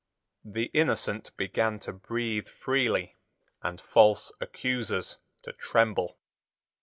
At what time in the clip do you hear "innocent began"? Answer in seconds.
0.73-1.77